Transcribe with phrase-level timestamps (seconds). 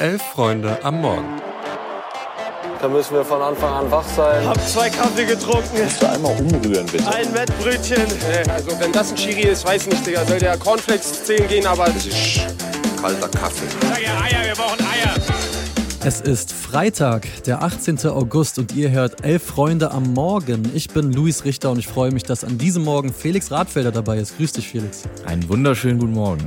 [0.00, 1.26] Elf Freunde am Morgen.
[2.80, 4.46] Da müssen wir von Anfang an wach sein.
[4.46, 5.76] Hab zwei Kaffee getrunken.
[5.76, 7.04] Kannst du einmal umrühren, bitte?
[7.08, 8.04] Ein Wettbrötchen.
[8.48, 10.24] Also wenn das ein Schiri ist, weiß nicht, Digga.
[10.24, 11.86] Soll der Cornflakes zählen gehen, aber...
[11.86, 12.40] Das ist
[13.00, 13.66] kalter Kaffee.
[13.80, 15.14] Sag ja Eier, wir brauchen Eier.
[16.04, 17.98] Es ist Freitag, der 18.
[18.06, 20.70] August und ihr hört Elf Freunde am Morgen.
[20.74, 24.18] Ich bin Luis Richter und ich freue mich, dass an diesem Morgen Felix Radfelder dabei
[24.18, 24.36] ist.
[24.36, 25.02] Grüß dich, Felix.
[25.26, 26.46] Einen wunderschönen guten Morgen.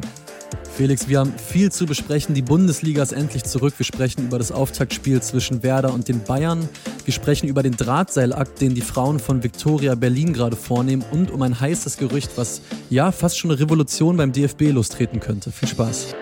[0.81, 2.33] Felix, wir haben viel zu besprechen.
[2.33, 3.75] Die Bundesliga ist endlich zurück.
[3.77, 6.67] Wir sprechen über das Auftaktspiel zwischen Werder und den Bayern.
[7.05, 11.43] Wir sprechen über den Drahtseilakt, den die Frauen von Viktoria Berlin gerade vornehmen und um
[11.43, 15.51] ein heißes Gerücht, was ja fast schon eine Revolution beim DFB lostreten könnte.
[15.51, 16.15] Viel Spaß.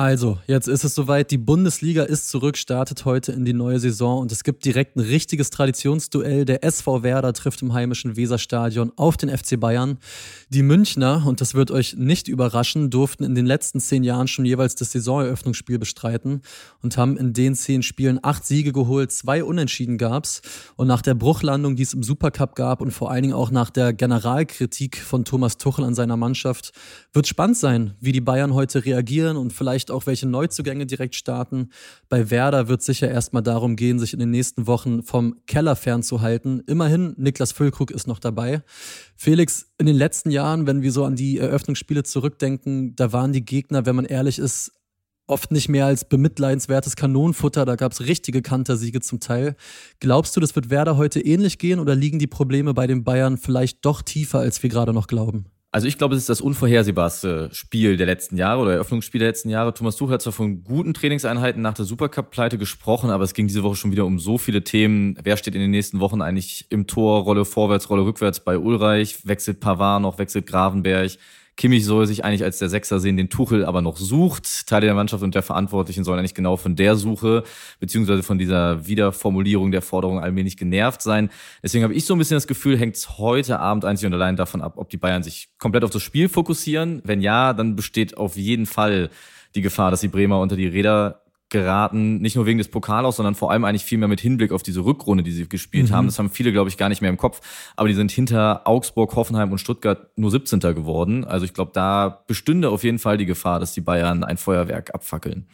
[0.00, 1.30] Also, jetzt ist es soweit.
[1.30, 5.00] Die Bundesliga ist zurück, startet heute in die neue Saison und es gibt direkt ein
[5.00, 6.46] richtiges Traditionsduell.
[6.46, 9.98] Der SV Werder trifft im heimischen Weserstadion auf den FC Bayern.
[10.48, 14.46] Die Münchner, und das wird euch nicht überraschen, durften in den letzten zehn Jahren schon
[14.46, 16.40] jeweils das Saisoneröffnungsspiel bestreiten
[16.80, 20.40] und haben in den zehn Spielen acht Siege geholt, zwei Unentschieden gab's.
[20.76, 23.68] Und nach der Bruchlandung, die es im Supercup gab und vor allen Dingen auch nach
[23.68, 26.72] der Generalkritik von Thomas Tuchel an seiner Mannschaft,
[27.12, 31.70] wird spannend sein, wie die Bayern heute reagieren und vielleicht auch welche Neuzugänge direkt starten.
[32.08, 36.62] Bei Werder wird sicher erstmal darum gehen, sich in den nächsten Wochen vom Keller fernzuhalten.
[36.66, 38.62] Immerhin, Niklas Füllkrug ist noch dabei.
[39.16, 43.44] Felix, in den letzten Jahren, wenn wir so an die Eröffnungsspiele zurückdenken, da waren die
[43.44, 44.72] Gegner, wenn man ehrlich ist,
[45.30, 47.64] oft nicht mehr als bemitleidenswertes Kanonenfutter.
[47.64, 49.56] Da gab es richtige Kantersiege zum Teil.
[50.00, 53.38] Glaubst du, das wird Werder heute ähnlich gehen oder liegen die Probleme bei den Bayern
[53.38, 55.46] vielleicht doch tiefer, als wir gerade noch glauben?
[55.72, 59.50] Also ich glaube, es ist das unvorhersehbarste Spiel der letzten Jahre oder Eröffnungsspiel der letzten
[59.50, 59.72] Jahre.
[59.72, 63.62] Thomas Tuchel hat zwar von guten Trainingseinheiten nach der Supercup-Pleite gesprochen, aber es ging diese
[63.62, 65.16] Woche schon wieder um so viele Themen.
[65.22, 67.22] Wer steht in den nächsten Wochen eigentlich im Tor?
[67.22, 69.24] Rolle vorwärts, Rolle rückwärts bei Ulreich?
[69.28, 70.18] Wechselt Pavard noch?
[70.18, 71.12] Wechselt Gravenberg?
[71.56, 74.66] Kimmich soll sich eigentlich als der Sechser sehen, den Tuchel aber noch sucht.
[74.66, 77.44] Teile der Mannschaft und der Verantwortlichen sollen eigentlich genau von der Suche
[77.80, 81.30] beziehungsweise von dieser Wiederformulierung der Forderung allmählich genervt sein.
[81.62, 84.36] Deswegen habe ich so ein bisschen das Gefühl, hängt es heute Abend einzig und allein
[84.36, 87.02] davon ab, ob die Bayern sich komplett auf das Spiel fokussieren.
[87.04, 89.10] Wenn ja, dann besteht auf jeden Fall
[89.54, 93.34] die Gefahr, dass die Bremer unter die Räder geraten, nicht nur wegen des Pokalaus, sondern
[93.34, 95.94] vor allem eigentlich viel mehr mit Hinblick auf diese Rückrunde, die sie gespielt mhm.
[95.94, 96.06] haben.
[96.06, 97.40] Das haben viele, glaube ich, gar nicht mehr im Kopf.
[97.76, 100.60] Aber die sind hinter Augsburg, Hoffenheim und Stuttgart nur 17.
[100.60, 101.24] geworden.
[101.24, 104.94] Also ich glaube, da bestünde auf jeden Fall die Gefahr, dass die Bayern ein Feuerwerk
[104.94, 105.46] abfackeln.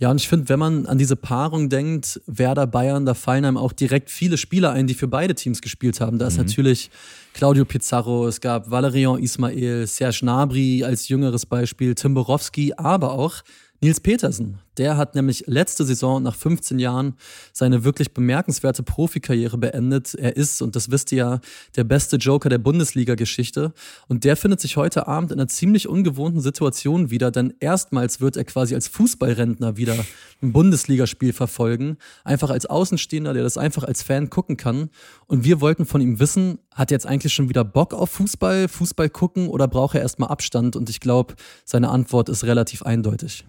[0.00, 3.56] Ja, und ich finde, wenn man an diese Paarung denkt, Werder Bayern, da fallen einem
[3.56, 6.18] auch direkt viele Spieler ein, die für beide Teams gespielt haben.
[6.18, 6.44] Da ist mhm.
[6.44, 6.90] natürlich
[7.34, 13.42] Claudio Pizarro, es gab Valerian Ismail, Serge Gnabry als jüngeres Beispiel, Tim Borowski, aber auch
[13.80, 17.14] Nils Petersen, der hat nämlich letzte Saison nach 15 Jahren
[17.52, 20.14] seine wirklich bemerkenswerte Profikarriere beendet.
[20.14, 21.40] Er ist, und das wisst ihr ja,
[21.76, 23.72] der beste Joker der Bundesliga-Geschichte.
[24.06, 28.36] Und der findet sich heute Abend in einer ziemlich ungewohnten Situation wieder, denn erstmals wird
[28.36, 29.96] er quasi als Fußballrentner wieder
[30.40, 31.96] ein Bundesligaspiel verfolgen.
[32.22, 34.90] Einfach als Außenstehender, der das einfach als Fan gucken kann.
[35.26, 38.68] Und wir wollten von ihm wissen, hat er jetzt eigentlich schon wieder Bock auf Fußball,
[38.68, 40.76] Fußball gucken oder braucht er erstmal Abstand?
[40.76, 41.34] Und ich glaube,
[41.64, 43.44] seine Antwort ist relativ eindeutig.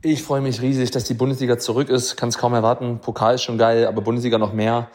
[0.00, 2.16] Ich freue mich riesig, dass die Bundesliga zurück ist.
[2.16, 3.00] Kann es kaum erwarten.
[3.00, 4.90] Pokal ist schon geil, aber Bundesliga noch mehr.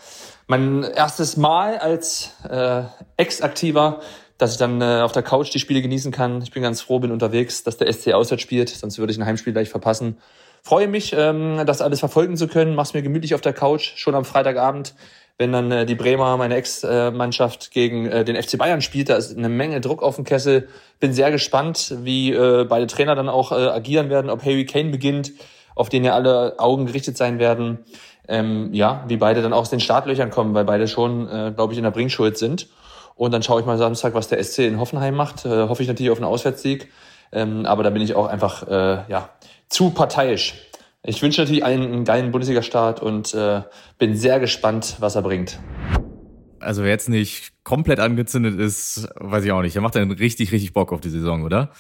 [0.48, 2.84] Mein erstes Mal als äh,
[3.18, 4.00] Ex-Aktiver,
[4.38, 6.42] dass ich dann äh, auf der Couch die Spiele genießen kann.
[6.42, 9.26] Ich bin ganz froh, bin unterwegs, dass der SC auswärts spielt, sonst würde ich ein
[9.26, 10.20] Heimspiel gleich verpassen.
[10.62, 12.74] Freue mich, ähm, das alles verfolgen zu können.
[12.74, 14.96] Mach's mir gemütlich auf der Couch, schon am Freitagabend
[15.38, 19.10] wenn dann äh, die Bremer, meine Ex-Mannschaft, gegen äh, den FC Bayern spielt.
[19.10, 20.68] Da ist eine Menge Druck auf dem Kessel.
[21.00, 24.90] Bin sehr gespannt, wie äh, beide Trainer dann auch äh, agieren werden, ob Harry Kane
[24.90, 25.32] beginnt,
[25.76, 27.80] auf den ja alle Augen gerichtet sein werden.
[28.28, 31.74] Ähm, ja, wie beide dann auch aus den Startlöchern kommen, weil beide schon, äh, glaube
[31.74, 32.68] ich, in der Bringschuld sind.
[33.16, 35.46] Und dann schaue ich mal Samstag, was der SC in Hoffenheim macht.
[35.46, 36.90] Äh, hoffe ich natürlich auf einen Auswärtssieg.
[37.32, 39.30] Ähm, aber da bin ich auch einfach äh, ja,
[39.68, 40.56] zu parteiisch.
[41.06, 43.64] Ich wünsche natürlich einen, einen geilen Bundesliga-Start und äh,
[43.98, 45.60] bin sehr gespannt, was er bringt.
[46.62, 49.76] Also wer jetzt nicht komplett angezündet ist, weiß ich auch nicht.
[49.76, 51.72] Er macht dann richtig, richtig Bock auf die Saison, oder?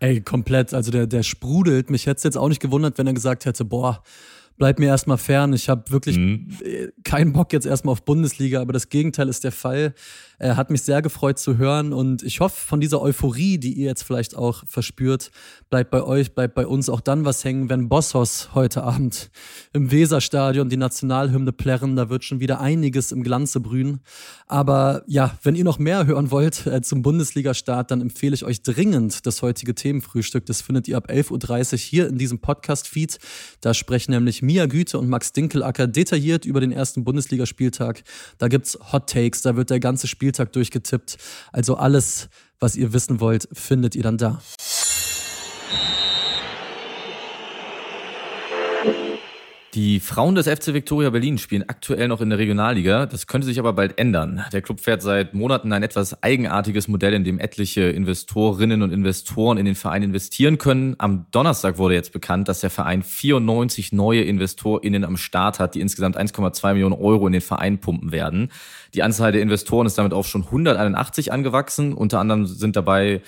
[0.00, 0.74] Ey, komplett.
[0.74, 1.88] Also der, der sprudelt.
[1.88, 4.02] Mich hätte es jetzt auch nicht gewundert, wenn er gesagt hätte, boah,
[4.56, 5.52] bleib mir erstmal fern.
[5.52, 6.48] Ich habe wirklich mhm.
[7.04, 9.94] keinen Bock jetzt erstmal auf Bundesliga, aber das Gegenteil ist der Fall.
[10.38, 13.86] Er hat mich sehr gefreut zu hören und ich hoffe, von dieser Euphorie, die ihr
[13.86, 15.30] jetzt vielleicht auch verspürt,
[15.68, 19.30] bleibt bei euch, bleibt bei uns auch dann was hängen, wenn Bossos heute Abend
[19.72, 21.96] im Weserstadion die Nationalhymne plärren.
[21.96, 24.00] Da wird schon wieder einiges im Glanze brühen.
[24.46, 28.62] Aber ja, wenn ihr noch mehr hören wollt äh, zum Bundesliga-Start, dann empfehle ich euch
[28.62, 30.46] dringend das heutige Themenfrühstück.
[30.46, 33.18] Das findet ihr ab 11.30 Uhr hier in diesem Podcast-Feed.
[33.60, 38.04] Da sprechen nämlich Mia Güte und Max Dinkelacker detailliert über den ersten Bundesligaspieltag.
[38.38, 41.16] Da gibt's Hot Takes, da wird der ganze Spieltag durchgetippt.
[41.52, 42.28] Also alles,
[42.60, 44.42] was ihr wissen wollt, findet ihr dann da.
[49.78, 53.06] Die Frauen des FC Victoria Berlin spielen aktuell noch in der Regionalliga.
[53.06, 54.44] Das könnte sich aber bald ändern.
[54.52, 59.56] Der Club fährt seit Monaten ein etwas eigenartiges Modell, in dem etliche Investorinnen und Investoren
[59.56, 60.96] in den Verein investieren können.
[60.98, 65.80] Am Donnerstag wurde jetzt bekannt, dass der Verein 94 neue InvestorInnen am Start hat, die
[65.80, 68.50] insgesamt 1,2 Millionen Euro in den Verein pumpen werden.
[68.94, 71.92] Die Anzahl der Investoren ist damit auf schon 181 angewachsen.
[71.92, 73.22] Unter anderem sind dabei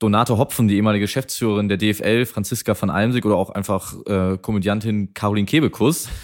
[0.00, 5.14] Donate Hopfen, die ehemalige Geschäftsführerin der DFL, Franziska von Almsig oder auch einfach äh, Komödiantin
[5.14, 6.08] Caroline Kebekus.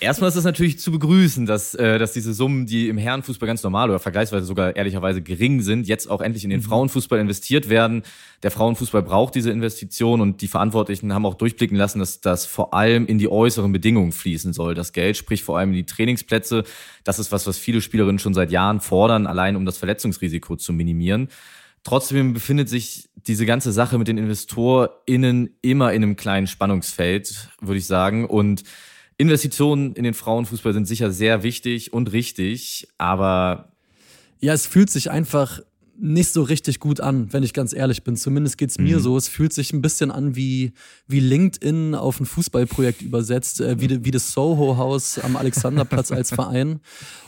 [0.00, 3.62] Erstmal ist es natürlich zu begrüßen, dass, äh, dass diese Summen, die im Herrenfußball ganz
[3.62, 6.64] normal oder vergleichsweise sogar ehrlicherweise gering sind, jetzt auch endlich in den mhm.
[6.64, 8.02] Frauenfußball investiert werden.
[8.42, 12.72] Der Frauenfußball braucht diese Investition und die Verantwortlichen haben auch durchblicken lassen, dass das vor
[12.72, 14.74] allem in die äußeren Bedingungen fließen soll.
[14.74, 16.64] Das Geld, sprich vor allem in die Trainingsplätze.
[17.04, 20.72] Das ist was, was viele Spielerinnen schon seit Jahren fordern, allein um das Verletzungsrisiko zu
[20.72, 21.28] minimieren.
[21.82, 27.78] Trotzdem befindet sich diese ganze Sache mit den InvestorInnen immer in einem kleinen Spannungsfeld, würde
[27.78, 28.26] ich sagen.
[28.26, 28.62] Und
[29.16, 33.72] Investitionen in den Frauenfußball sind sicher sehr wichtig und richtig, aber.
[34.40, 35.60] Ja, es fühlt sich einfach
[36.00, 38.16] nicht so richtig gut an, wenn ich ganz ehrlich bin.
[38.16, 39.02] Zumindest geht's mir mhm.
[39.02, 39.16] so.
[39.16, 40.72] Es fühlt sich ein bisschen an wie,
[41.06, 46.80] wie LinkedIn auf ein Fußballprojekt übersetzt, äh, wie, wie das Soho-Haus am Alexanderplatz als Verein.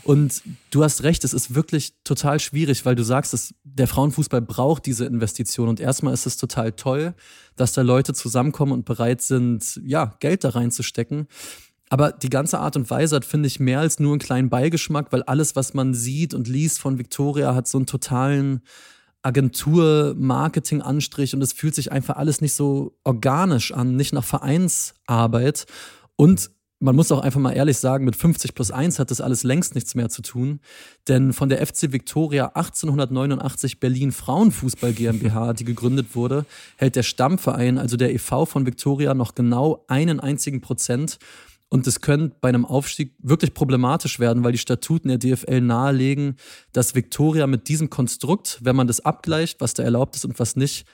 [0.05, 4.41] Und du hast recht, es ist wirklich total schwierig, weil du sagst, dass der Frauenfußball
[4.41, 5.69] braucht diese Investition.
[5.69, 7.15] Und erstmal ist es total toll,
[7.57, 11.27] dass da Leute zusammenkommen und bereit sind, ja, Geld da reinzustecken.
[11.93, 15.12] Aber die ganze Art und Weise hat, finde ich, mehr als nur einen kleinen Beigeschmack,
[15.12, 18.62] weil alles, was man sieht und liest von Victoria, hat so einen totalen
[19.21, 25.67] Agentur-Marketing-Anstrich und es fühlt sich einfach alles nicht so organisch an, nicht nach Vereinsarbeit.
[26.17, 29.43] Und man muss auch einfach mal ehrlich sagen, mit 50 plus 1 hat das alles
[29.43, 30.61] längst nichts mehr zu tun.
[31.09, 36.47] Denn von der FC Victoria 1889 Berlin Frauenfußball GmbH, die gegründet wurde,
[36.79, 38.47] hält der Stammverein, also der e.V.
[38.47, 41.19] von Victoria, noch genau einen einzigen Prozent.
[41.73, 46.37] Und es könnte bei einem Aufstieg wirklich problematisch werden, weil die Statuten der DFL nahelegen,
[46.75, 50.55] dass Viktoria mit diesem Konstrukt, wenn man das abgleicht, was da erlaubt ist und was
[50.55, 50.85] nicht,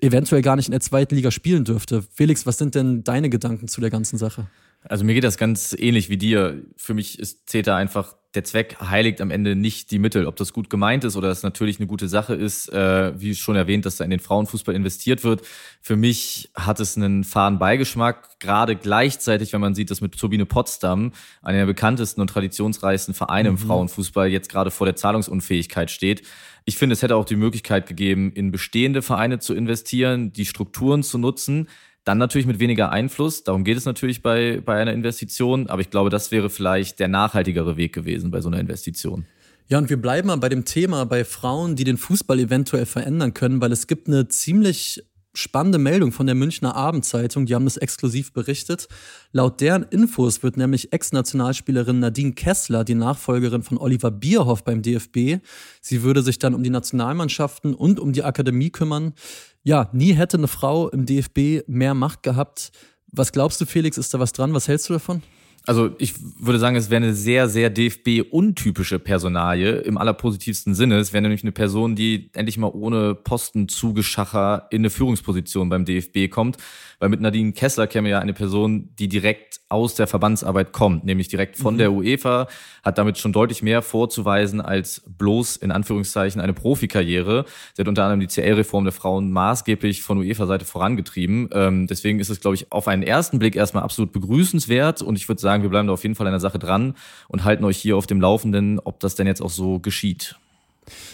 [0.00, 2.02] eventuell gar nicht in der zweiten Liga spielen dürfte.
[2.12, 4.48] Felix, was sind denn deine Gedanken zu der ganzen Sache?
[4.82, 6.60] Also mir geht das ganz ähnlich wie dir.
[6.76, 10.26] Für mich ist CETA einfach, der Zweck heiligt am Ende nicht die Mittel.
[10.26, 13.56] Ob das gut gemeint ist oder es natürlich eine gute Sache ist, äh, wie schon
[13.56, 15.42] erwähnt, dass da in den Frauenfußball investiert wird.
[15.80, 20.46] Für mich hat es einen faden Beigeschmack, gerade gleichzeitig, wenn man sieht, dass mit Turbine
[20.46, 21.12] Potsdam,
[21.42, 23.56] einer der bekanntesten und traditionsreichsten Vereine mhm.
[23.56, 26.22] im Frauenfußball, jetzt gerade vor der Zahlungsunfähigkeit steht.
[26.66, 31.02] Ich finde, es hätte auch die Möglichkeit gegeben, in bestehende Vereine zu investieren, die Strukturen
[31.02, 31.68] zu nutzen,
[32.06, 33.42] dann natürlich mit weniger Einfluss.
[33.42, 35.68] Darum geht es natürlich bei, bei einer Investition.
[35.68, 39.26] Aber ich glaube, das wäre vielleicht der nachhaltigere Weg gewesen bei so einer Investition.
[39.68, 43.34] Ja, und wir bleiben mal bei dem Thema bei Frauen, die den Fußball eventuell verändern
[43.34, 45.04] können, weil es gibt eine ziemlich
[45.36, 48.88] spannende Meldung von der Münchner Abendzeitung, die haben das exklusiv berichtet.
[49.32, 55.42] Laut deren Infos wird nämlich Ex-Nationalspielerin Nadine Kessler die Nachfolgerin von Oliver Bierhoff beim DFB.
[55.80, 59.14] Sie würde sich dann um die Nationalmannschaften und um die Akademie kümmern.
[59.62, 62.72] Ja, nie hätte eine Frau im DFB mehr Macht gehabt.
[63.12, 64.54] Was glaubst du, Felix, ist da was dran?
[64.54, 65.22] Was hältst du davon?
[65.66, 70.98] Also ich würde sagen, es wäre eine sehr, sehr DFB-untypische Personalie im allerpositivsten Sinne.
[70.98, 76.30] Es wäre nämlich eine Person, die endlich mal ohne Postenzugeschacher in eine Führungsposition beim DFB
[76.30, 76.58] kommt.
[76.98, 81.28] Weil mit Nadine Kessler käme ja eine Person, die direkt aus der Verbandsarbeit kommt, nämlich
[81.28, 81.78] direkt von mhm.
[81.78, 82.46] der UEFA,
[82.82, 87.44] hat damit schon deutlich mehr vorzuweisen als bloß in Anführungszeichen eine Profikarriere.
[87.74, 91.50] Sie hat unter anderem die CL-Reform der Frauen maßgeblich von UEFA-Seite vorangetrieben.
[91.52, 95.28] Ähm, deswegen ist es, glaube ich, auf einen ersten Blick erstmal absolut begrüßenswert und ich
[95.28, 96.94] würde sagen, wir bleiben da auf jeden Fall an der Sache dran
[97.28, 100.36] und halten euch hier auf dem Laufenden, ob das denn jetzt auch so geschieht.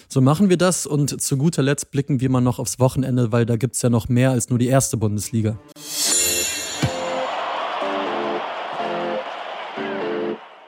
[0.09, 3.47] So machen wir das und zu guter Letzt blicken wir mal noch aufs Wochenende, weil
[3.47, 5.59] da gibt es ja noch mehr als nur die erste Bundesliga.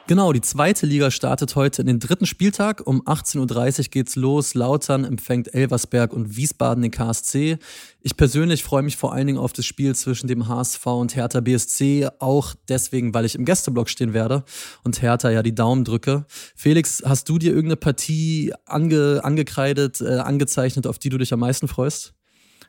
[0.07, 2.87] Genau, die zweite Liga startet heute in den dritten Spieltag.
[2.87, 4.53] Um 18.30 Uhr geht's los.
[4.53, 7.57] Lautern empfängt Elversberg und Wiesbaden den KSC.
[8.03, 11.41] Ich persönlich freue mich vor allen Dingen auf das Spiel zwischen dem HSV und Hertha
[11.41, 12.11] BSC.
[12.19, 14.45] Auch deswegen, weil ich im Gästeblock stehen werde
[14.83, 16.27] und Hertha ja die Daumen drücke.
[16.55, 21.41] Felix, hast du dir irgendeine Partie ange, angekreidet, äh, angezeichnet, auf die du dich am
[21.41, 22.13] meisten freust?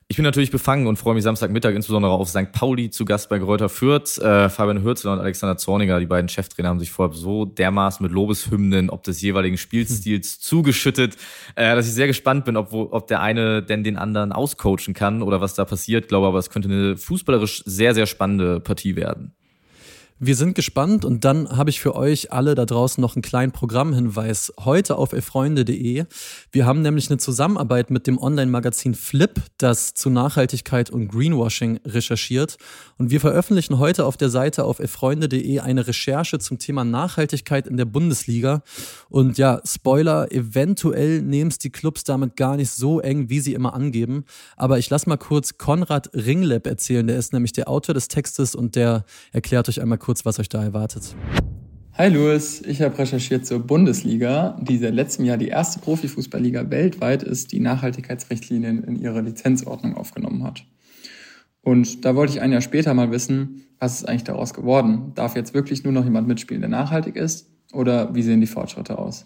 [0.07, 2.51] Ich bin natürlich befangen und freue mich Samstagmittag insbesondere auf St.
[2.51, 4.19] Pauli zu Gast bei Gräuter Fürth.
[4.19, 8.12] Äh, Fabian Hürzler und Alexander Zorniger, die beiden Cheftrainer, haben sich vorab so dermaßen mit
[8.12, 11.15] Lobeshymnen ob des jeweiligen Spielstils zugeschüttet,
[11.55, 14.93] äh, dass ich sehr gespannt bin, ob, wo, ob der eine denn den anderen auscoachen
[14.93, 16.03] kann oder was da passiert.
[16.03, 19.33] Ich glaube aber, es könnte eine fußballerisch sehr, sehr spannende Partie werden.
[20.17, 23.51] Wir sind gespannt und dann habe ich für euch alle da draußen noch einen kleinen
[23.51, 24.53] Programmhinweis.
[24.63, 26.05] Heute auf elfreunde.de.
[26.53, 32.55] Wir haben nämlich eine Zusammenarbeit mit dem Online-Magazin Flip, das zu Nachhaltigkeit und Greenwashing recherchiert.
[32.98, 37.75] Und wir veröffentlichen heute auf der Seite auf elfreunde.de eine Recherche zum Thema Nachhaltigkeit in
[37.75, 38.63] der Bundesliga.
[39.10, 43.53] Und ja, Spoiler, eventuell nehmen es die Clubs damit gar nicht so eng, wie sie
[43.53, 44.24] immer angeben.
[44.55, 47.05] Aber ich lasse mal kurz Konrad Ringleb erzählen.
[47.05, 49.03] Der ist nämlich der Autor des Textes und der
[49.34, 51.15] erklärt euch einmal kurz, was euch da erwartet.
[51.93, 57.24] Hi Louis, ich habe recherchiert zur Bundesliga, die seit letztem Jahr die erste Profifußballliga weltweit
[57.24, 60.63] ist, die Nachhaltigkeitsrichtlinien in ihre Lizenzordnung aufgenommen hat.
[61.62, 65.13] Und da wollte ich ein Jahr später mal wissen, was ist eigentlich daraus geworden?
[65.15, 67.50] Darf jetzt wirklich nur noch jemand mitspielen, der nachhaltig ist?
[67.74, 69.25] Oder wie sehen die Fortschritte aus?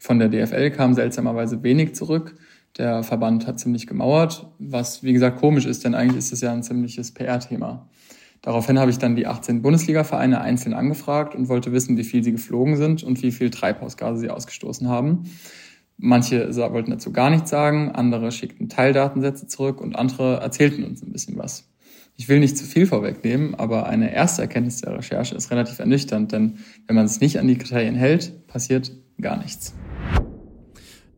[0.00, 2.34] Von der DFL kam seltsamerweise wenig zurück.
[2.76, 6.52] Der Verband hat ziemlich gemauert, was wie gesagt komisch ist, denn eigentlich ist es ja
[6.52, 7.88] ein ziemliches PR-Thema.
[8.42, 12.32] Daraufhin habe ich dann die 18 Bundesliga-Vereine einzeln angefragt und wollte wissen, wie viel sie
[12.32, 15.24] geflogen sind und wie viel Treibhausgase sie ausgestoßen haben.
[15.96, 21.10] Manche wollten dazu gar nichts sagen, andere schickten Teildatensätze zurück und andere erzählten uns ein
[21.10, 21.68] bisschen was.
[22.14, 26.32] Ich will nicht zu viel vorwegnehmen, aber eine erste Erkenntnis der Recherche ist relativ ernüchternd,
[26.32, 29.74] denn wenn man es nicht an die Kriterien hält, passiert gar nichts.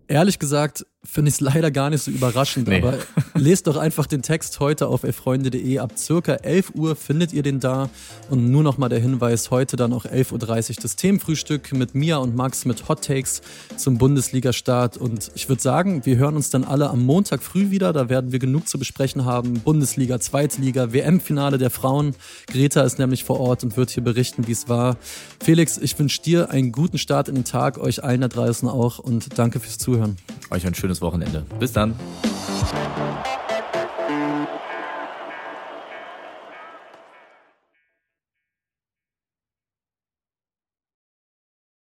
[0.08, 2.78] Ehrlich gesagt, finde ich es leider gar nicht so überraschend, nee.
[2.78, 2.98] aber
[3.34, 5.78] lest doch einfach den Text heute auf elfreunde.de.
[5.78, 7.88] Ab circa 11 Uhr findet ihr den da.
[8.28, 10.32] Und nur noch mal der Hinweis, heute dann auch 11.30
[10.70, 13.40] Uhr das Themenfrühstück mit Mia und Max mit Hot Takes
[13.76, 14.98] zum Bundesliga-Start.
[14.98, 17.94] Und ich würde sagen, wir hören uns dann alle am Montag früh wieder.
[17.94, 19.54] Da werden wir genug zu besprechen haben.
[19.60, 22.14] Bundesliga, Zweitliga, WM-Finale der Frauen.
[22.48, 24.98] Greta ist nämlich vor Ort und wird hier berichten, wie es war.
[25.42, 28.98] Felix, ich wünsche dir einen guten Start in den Tag, euch allen da draußen auch
[28.98, 30.16] und danke fürs Zuhören.
[30.50, 31.44] Euch ein schönes Wochenende.
[31.60, 31.94] Bis dann.